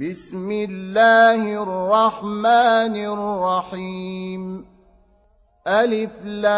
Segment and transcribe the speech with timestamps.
[0.00, 4.66] بسم الله الرحمن الرحيم.
[5.66, 6.48] ألف لام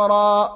[0.00, 0.48] را.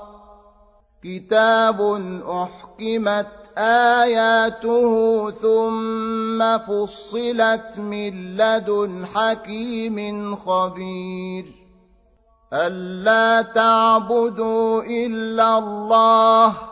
[1.04, 1.80] كتاب
[2.28, 3.28] أحكمت
[3.58, 11.44] آياته ثم فصلت من لدن حكيم خبير.
[12.52, 16.71] ألا تعبدوا إلا الله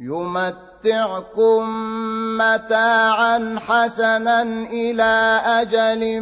[0.00, 1.62] يمتعكم
[2.38, 6.20] متاعا حسنا إلى أجل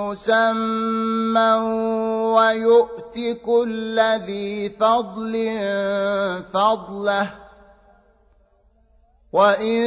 [0.00, 1.52] مسمى
[2.34, 5.32] ويؤت كل ذي فضل
[6.52, 7.30] فضله
[9.32, 9.84] وإن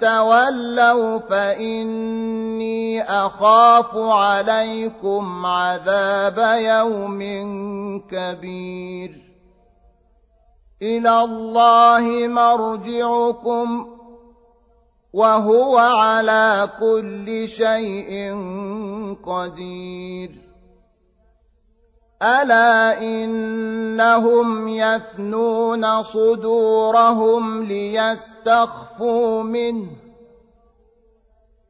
[0.00, 7.20] تولوا فإني أخاف عليكم عذاب يوم
[8.10, 9.31] كبير
[10.82, 13.98] إلى الله مرجعكم
[15.12, 18.34] وهو على كل شيء
[19.26, 20.30] قدير.
[22.22, 30.11] ألا إنهم يثنون صدورهم ليستخفوا منه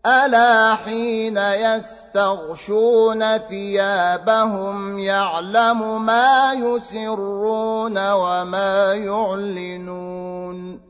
[0.06, 10.80] ألا حين يستغشون ثيابهم يعلم ما يسرون وما يعلنون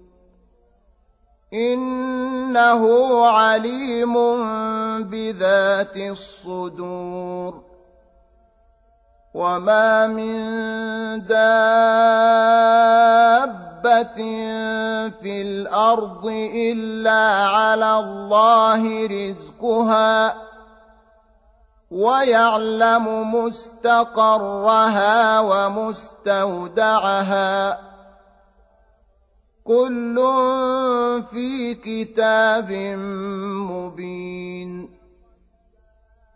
[1.53, 2.83] إنه
[3.27, 4.15] عليم
[5.03, 7.63] بذات الصدور
[9.35, 10.35] وما من
[11.27, 11.43] دابة
[15.11, 20.37] في الأرض إلا على الله رزقها
[21.91, 25.41] ويعلم مستقرها
[26.21, 27.81] ومستودعها.
[29.65, 30.15] كل
[31.31, 32.73] في كتاب
[33.71, 35.03] مبين.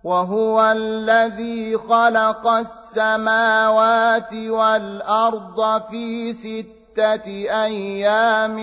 [0.07, 7.29] وهو الذي خلق السماوات والأرض في ست ستة
[7.65, 8.57] أيام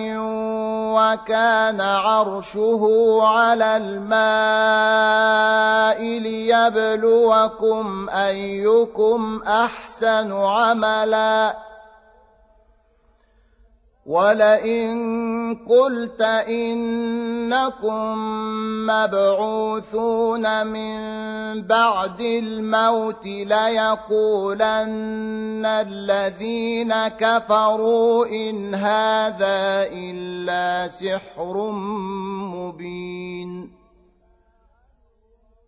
[0.93, 2.81] وكان عرشه
[3.21, 4.19] على الماء
[6.19, 11.73] ليبلوكم أيكم أحسن عملاً.
[14.05, 18.17] ولئن قلت إنكم
[18.87, 20.97] مبعوثون من
[21.61, 24.83] بعد الموت ليقولن
[25.65, 31.71] الذين كفروا إن هذا إلا سحر
[32.53, 33.82] مبين.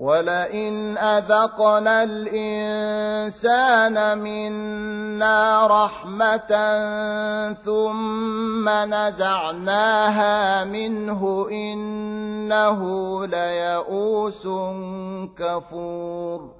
[0.00, 3.58] ولئن أذقنا الإنسان
[4.18, 6.52] منا رحمة
[7.64, 12.80] ثم نزعناها منه إنه
[13.26, 14.48] ليئوس
[15.38, 16.59] كفور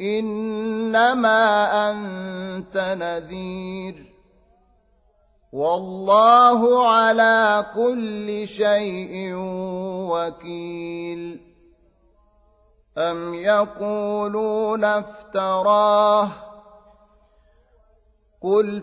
[0.00, 4.06] إنما أنت نذير.
[5.52, 9.32] والله على كل شيء
[10.10, 11.40] وكيل.
[12.98, 16.28] أم يقولون افتراه؟
[18.42, 18.80] قل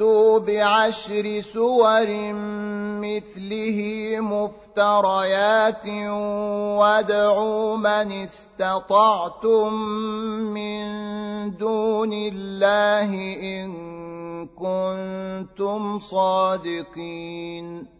[0.00, 2.08] فأتوا بعشر سور
[3.04, 3.78] مثله
[4.20, 5.86] مفتريات
[6.80, 9.72] وادعوا من استطعتم
[10.56, 10.86] من
[11.56, 13.10] دون الله
[13.42, 13.70] إن
[14.46, 17.99] كنتم صادقين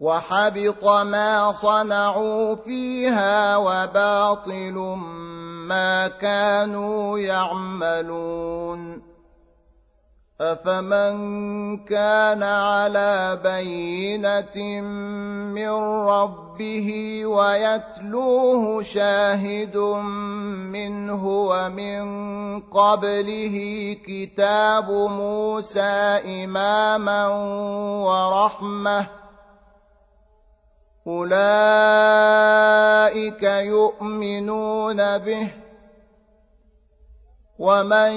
[0.00, 4.74] وحبط ما صنعوا فيها وباطل
[5.68, 9.08] ما كانوا يعملون.
[10.40, 11.18] أفمن
[11.84, 14.80] كان على بينة
[15.50, 15.70] من
[16.06, 16.90] ربه
[17.26, 19.76] ويتلوه شاهد
[20.72, 22.06] منه ومن
[22.60, 23.56] قبله
[24.06, 27.28] كتاب موسى إماما
[28.06, 29.06] ورحمة
[31.08, 31.42] أولئك
[33.42, 35.48] يؤمنون به
[37.58, 38.12] ومن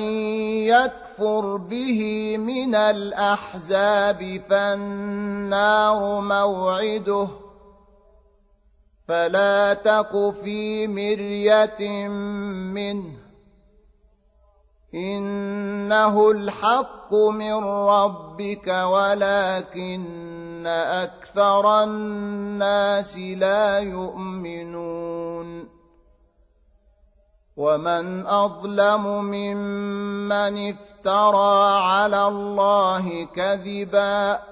[0.68, 2.02] يكفر به
[2.38, 7.28] من الأحزاب فالنار موعده
[9.08, 12.08] فلا تق في مرية
[12.78, 13.14] منه
[14.94, 25.70] إنه الحق من ربك ولكن أكثر الناس لا يؤمنون
[27.58, 34.52] ومن أظلم ممن افترى على الله كذباً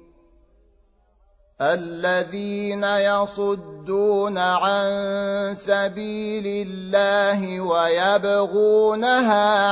[1.61, 4.89] الذين يصدون عن
[5.55, 9.09] سبيل الله ويبغونها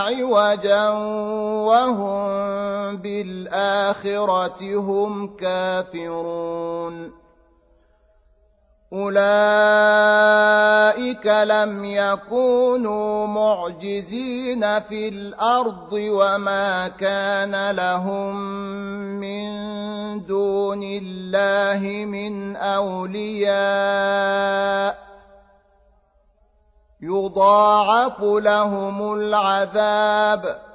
[0.01, 0.89] عوجا
[1.69, 7.18] وهم بالآخرة هم كافرون.
[8.93, 9.19] أولئك
[11.27, 18.35] لم يكونوا معجزين في الأرض وما كان لهم
[19.19, 19.49] من
[20.25, 23.49] دون الله من أولياء
[27.01, 30.68] يضاعف لهم العذاب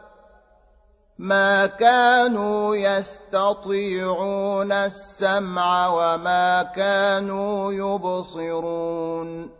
[1.19, 9.51] ما كانوا يستطيعون السمع وما كانوا يبصرون.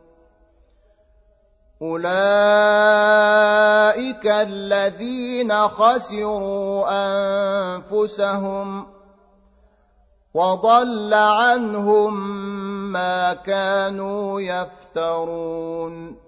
[1.83, 2.07] أولئك
[4.27, 8.87] الذين خسروا أنفسهم
[10.35, 12.15] وضل عنهم
[12.93, 16.24] ما كانوا يفترون.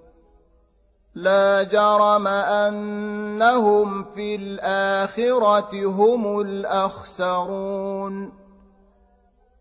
[1.17, 8.33] لا جرم أنهم في الآخرة هم الأخسرون.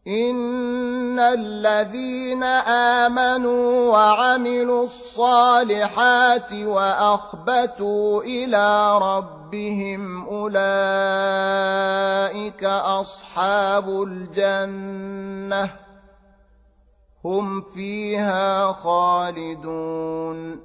[0.08, 2.44] إن الذين
[3.04, 10.54] آمنوا وعملوا الصالحات وأخبتوا إلى ربهم أولئك
[12.64, 15.70] أصحاب الجنة.
[17.26, 20.65] هم فيها خالدون.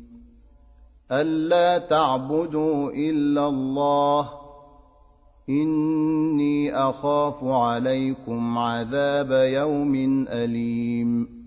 [1.11, 4.29] ألا تعبدوا إلا الله.
[5.49, 11.41] إني أخاف عليكم عذاب يوم أليم.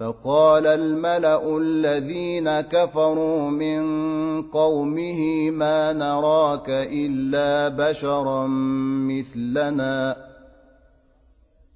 [0.00, 3.82] فقال الملأ الذين كفروا من
[4.42, 8.46] قومه ما نراك إلا بشرا
[9.06, 10.29] مثلنا.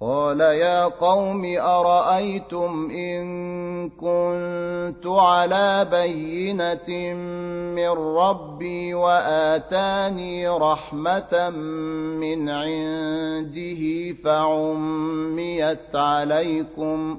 [0.00, 3.26] قال يا قوم أرأيتم إن
[3.90, 7.14] كنت على بينة
[7.74, 11.50] من ربي وآتاني رحمة
[12.20, 17.18] من عنده فعميت عليكم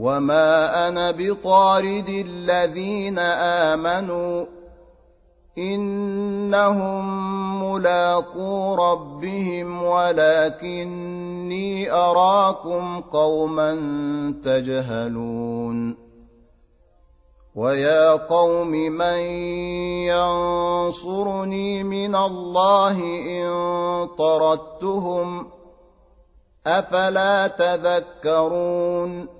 [0.00, 4.44] وما أنا بطارد الذين امنوا
[5.58, 7.04] انهم
[7.64, 11.52] ملاقو ربهم ولكني
[11.92, 13.74] اراكم قوما
[14.44, 15.96] تجهلون
[17.54, 19.18] ويا قوم من
[20.08, 22.96] ينصرني من الله
[23.28, 23.50] ان
[24.18, 25.46] طردتهم
[26.66, 29.39] افلا تذكرون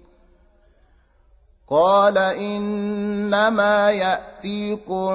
[1.71, 5.11] قال إنما يأتيكم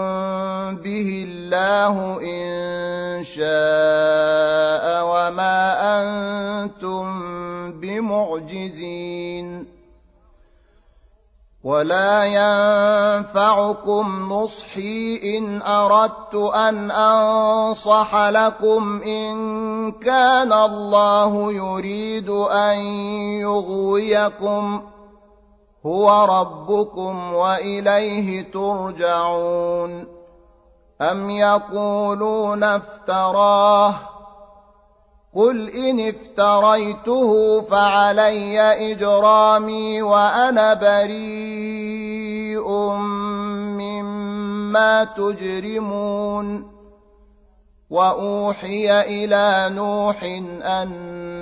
[0.80, 5.60] به الله إن شاء وما
[6.00, 7.04] أنتم
[7.80, 9.76] بمعجزين.
[11.64, 19.36] ولا ينفعكم نصحي إن أردت أن أنصح لكم إن
[19.92, 22.78] كان الله يريد أن
[23.44, 24.95] يغويكم.
[25.86, 30.06] هو ربكم وإليه ترجعون.
[31.00, 33.94] أم يقولون افتراه؟
[35.34, 38.60] قل إن افتريته فعلي
[38.92, 42.68] إجرامي وأنا بريء
[43.78, 46.76] مما تجرمون.
[47.90, 50.22] وأوحي إلى نوح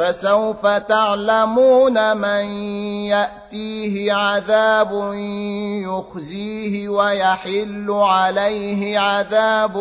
[0.00, 2.44] فسوف تعلمون من
[3.04, 5.12] يأتيه عذاب
[5.84, 9.76] يخزيه ويحل عليه عذاب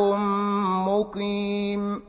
[0.88, 2.09] مقيم.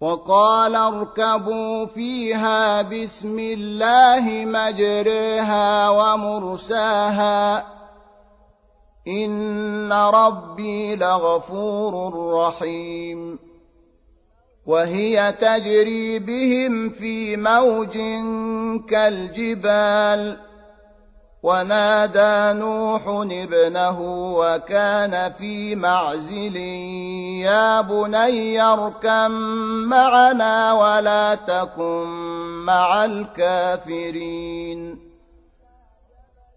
[0.00, 7.66] وقال اركبوا فيها بسم الله مجريها ومرساها.
[9.08, 13.38] إن ربي لغفور رحيم.
[14.66, 17.98] وهي تجري بهم في موج
[18.90, 20.36] كالجبال.
[21.46, 23.98] ونادى نوح ابنه
[24.36, 26.56] وكان في معزل
[27.46, 29.30] يا بني اركم
[29.86, 32.06] معنا ولا تكن
[32.66, 34.98] مع الكافرين.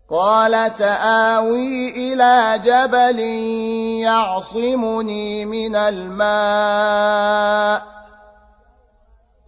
[0.09, 3.19] قال سآوي إلى جبل
[4.01, 7.19] يعصمني من الماء.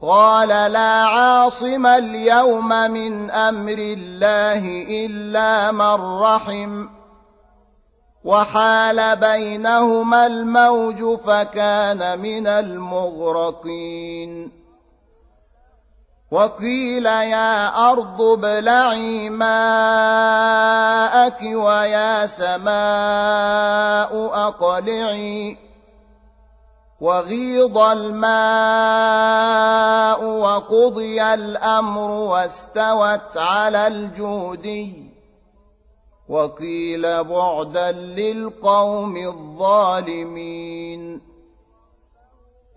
[0.02, 6.88] قال لا عاصم اليوم من أمر الله إلا من رحم.
[8.24, 14.52] وحال بينهما الموج فكان من المغرقين.
[16.32, 24.12] وقيل يا أرض ابلعي ماءك ويا سماء
[24.48, 25.71] أقلعي.
[27.02, 29.02] وغيض الماء
[30.26, 35.12] وقضي الأمر واستوت على الجودي
[36.30, 40.52] وقيل بعدا للقوم الظالمين.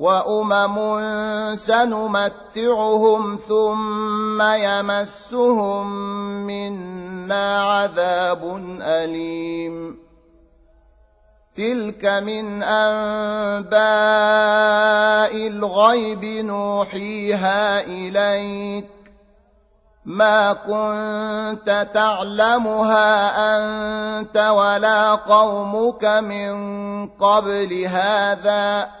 [0.00, 0.76] وامم
[1.56, 5.86] سنمتعهم ثم يمسهم
[6.46, 8.42] منا عذاب
[8.80, 9.98] اليم
[11.56, 13.76] تلك من انباء
[15.48, 18.90] الغيب نوحيها اليك
[20.04, 23.10] ما كنت تعلمها
[23.56, 26.56] انت ولا قومك من
[27.06, 29.00] قبل هذا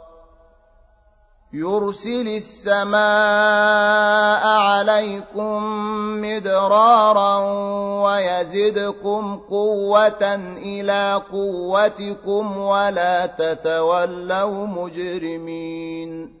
[1.53, 2.97] يرسل السماء
[4.47, 5.63] عليكم
[6.21, 7.37] مدرارا
[8.03, 16.40] ويزدكم قوة إلى قوتكم ولا تتولوا مجرمين.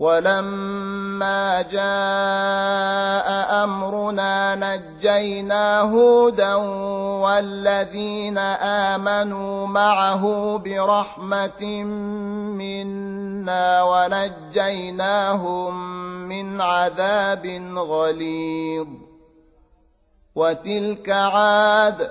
[0.00, 3.28] ولما جاء
[3.64, 6.54] أمرنا نجينا هودا
[7.24, 8.38] والذين
[8.88, 11.84] آمنوا معه برحمة
[12.56, 15.74] منا ونجيناهم
[16.28, 18.88] من عذاب غليظ.
[20.34, 22.10] وتلك عاد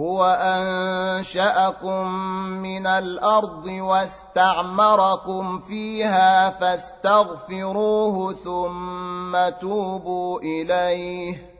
[0.00, 2.12] هو أنشأكم
[2.62, 11.58] من الأرض واستعمركم فيها فاستغفروه ثم توبوا إليه.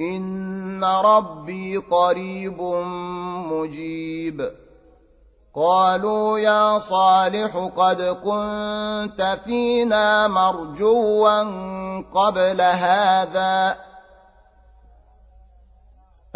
[0.00, 2.60] إن ربي قريب
[3.52, 4.50] مجيب.
[5.54, 11.42] قالوا يا صالح قد كنت فينا مرجوا
[12.02, 13.76] قبل هذا.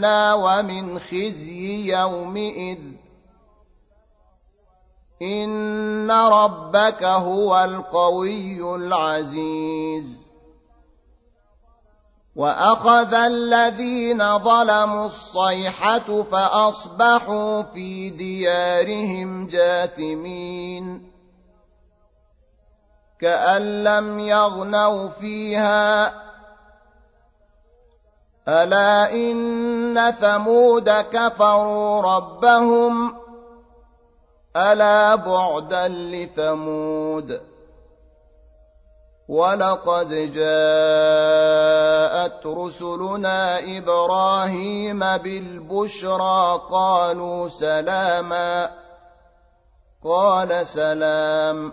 [0.00, 2.78] منا ومن خزي يومئذ.
[5.22, 10.26] إن ربك هو القوي العزيز.
[12.36, 21.10] وأخذ الذين ظلموا الصيحة فأصبحوا في ديارهم جاثمين.
[23.20, 26.29] كأن لم يغنوا فيها
[28.48, 33.16] الا ان ثمود كفروا ربهم
[34.56, 37.40] الا بعدا لثمود
[39.28, 40.46] ولقد جاءت
[42.46, 48.70] رسلنا إبراهيم بالبشرى قالوا سلاما
[50.04, 51.72] قال سلام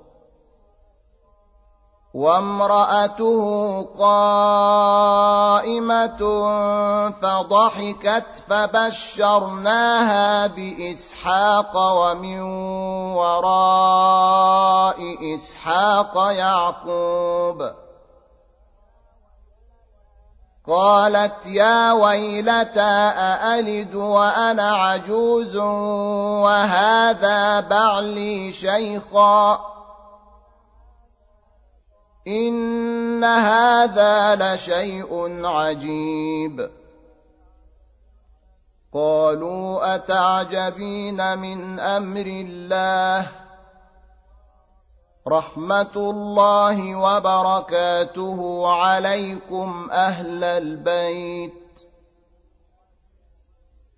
[2.13, 3.43] وامرأته
[3.99, 5.21] قائمة
[7.21, 12.41] فضحكت فبشرناها بإسحاق ومن
[13.15, 14.99] وراء
[15.35, 17.71] إسحاق يعقوب.
[20.67, 22.81] قالت يا ويلتى
[23.17, 25.55] أألد وأنا عجوز
[26.45, 29.71] وهذا بعلي شيخا؟
[32.27, 36.69] إن هذا لشيء عجيب.
[38.93, 43.31] قالوا أتعجبين من أمر الله؟
[45.27, 51.83] رحمة الله وبركاته عليكم أهل البيت.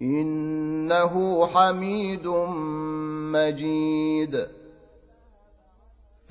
[0.02, 2.28] إنه حميد
[3.34, 4.63] مجيد.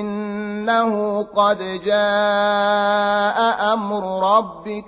[0.00, 3.38] إنه قد جاء
[3.72, 4.84] أمر ربك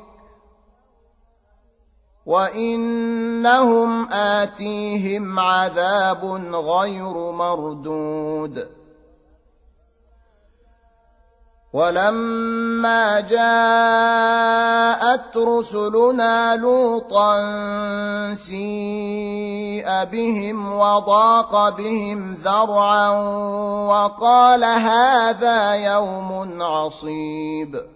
[2.26, 8.68] وإنهم آتيهم عذاب غير مردود.
[11.76, 14.56] ولما جاءت
[15.36, 17.34] رسلنا لوطا
[18.34, 23.10] سيء بهم وضاق بهم ذرعا
[23.88, 27.95] وقال هذا يوم عصيب.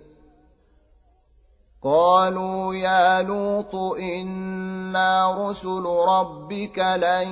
[1.83, 7.27] قالوا يا لوط إنا رسل ربك لن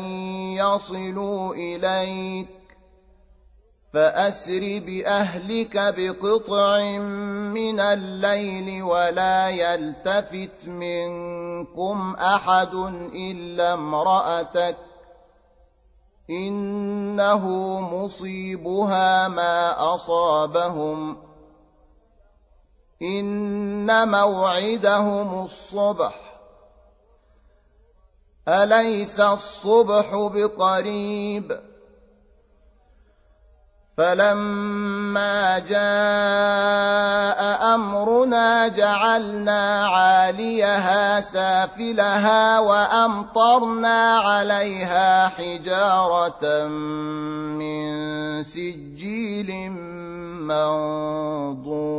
[0.58, 2.48] يصلوا إليك
[3.94, 6.98] فأسر بأهلك بقطع
[7.54, 12.74] من الليل ولا يلتفت منكم أحد
[13.14, 14.78] إلا امرأتك
[16.30, 17.46] إنه
[17.80, 21.29] مصيبها ما أصابهم
[23.02, 26.14] إن موعدهم الصبح.
[28.48, 31.60] أليس الصبح بقريب؟
[33.98, 35.80] فلما جاء
[37.76, 46.68] أمرنا جعلنا عاليها سافلها وأمطرنا عليها حجارة
[47.60, 49.72] من سجيل
[50.42, 51.99] منضود.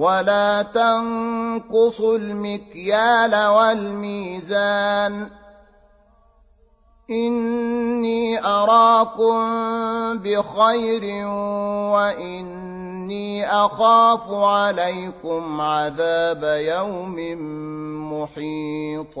[0.00, 5.30] ولا تنقصوا المكيال والميزان.
[7.10, 9.38] إني أراكم
[10.18, 11.26] بخير
[11.94, 17.16] وإني أخاف عليكم عذاب يوم
[18.12, 19.16] محيط.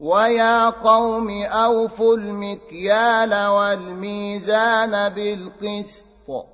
[0.00, 6.53] ويا قوم أوفوا المكيال والميزان بالقسط.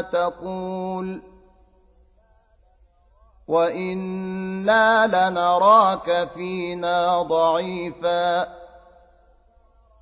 [0.00, 1.22] تقول
[3.48, 8.48] وأنا لنراك فينا ضعيفا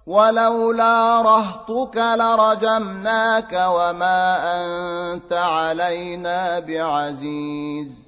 [0.07, 8.08] ولولا رهطك لرجمناك وما انت علينا بعزيز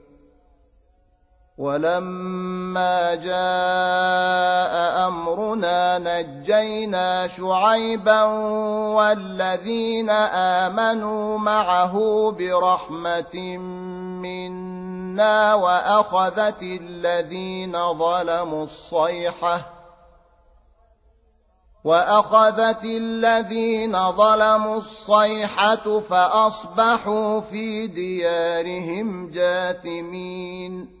[1.57, 8.23] ولما جاء أمرنا نجينا شعيبا
[8.95, 11.95] والذين آمنوا معه
[12.31, 13.57] برحمة
[14.21, 19.61] منا وأخذت الذين ظلموا الصيحة
[21.83, 31.00] وأخذت الذين ظلموا الصيحة فأصبحوا في ديارهم جاثمين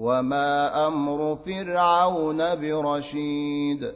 [0.00, 3.94] وما أمر فرعون برشيد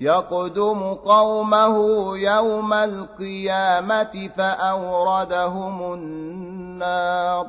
[0.00, 1.76] يقدم قومه
[2.18, 7.46] يوم القيامه فاوردهم النار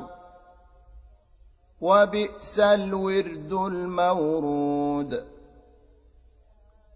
[1.80, 5.24] وبئس الورد المورود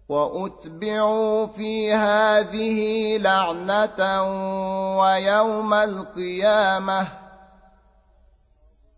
[0.09, 4.23] واتبعوا في هذه لعنه
[4.99, 7.22] ويوم القيامه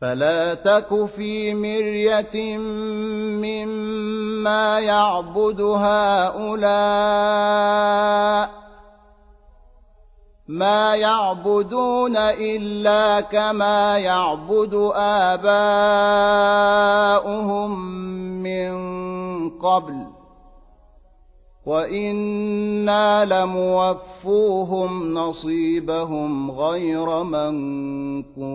[0.00, 2.58] فلا تك في مرية
[3.38, 6.94] مما يعبد هؤلاء
[10.48, 14.92] ما يعبدون إلا كما يعبد
[15.34, 16.50] آباؤهم
[18.42, 18.74] من
[19.50, 20.06] قبل
[21.66, 28.54] وإنا لموفوهم نصيبهم غير منقوص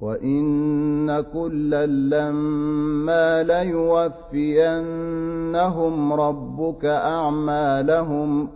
[0.00, 4.72] وان كلا لما ليوفينهم
[6.12, 8.48] ربك اعمالهم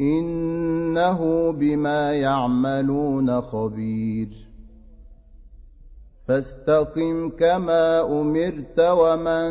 [0.00, 4.28] انه بما يعملون خبير
[6.28, 9.50] فاستقم كما امرت ومن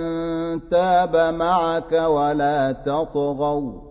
[0.70, 3.91] تاب معك ولا تطغوا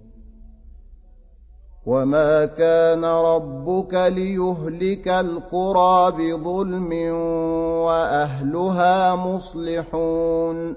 [1.91, 6.93] وما كان ربك ليهلك القرى بظلم
[7.85, 10.75] واهلها مصلحون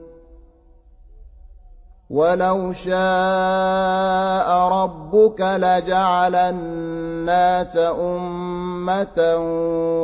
[2.10, 9.36] ولو شاء ربك لجعل الناس امه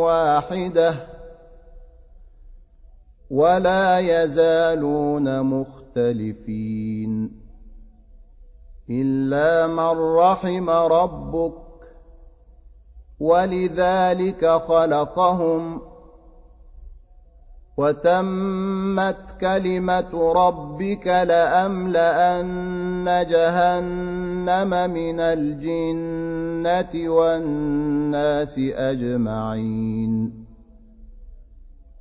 [0.04, 0.94] واحدة
[3.30, 7.39] ولا يزالون مختلفين
[8.90, 11.52] إلا من رحم ربك
[13.20, 15.80] ولذلك خلقهم
[17.76, 22.46] وتمت كلمة ربك لأملأن
[23.30, 30.49] جهنم من الجنة والناس أجمعين.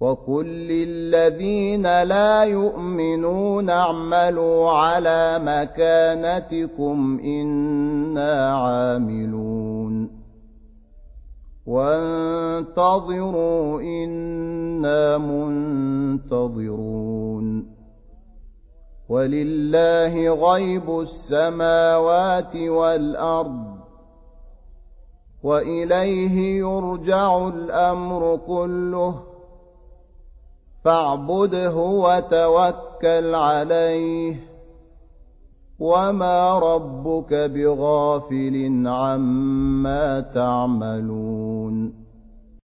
[0.00, 10.24] وقل للذين لا يؤمنون اعملوا على مكانتكم أنا عاملون
[11.66, 13.00] وانتظروا
[13.80, 16.74] أنا منتظرون
[19.08, 23.74] ولله غيب السماوات والارض
[25.42, 29.33] واليه يرجع الامر كله
[30.84, 34.36] فاعبده وتوكل عليه.
[35.78, 42.03] وما ربك بغافل عما تعملون.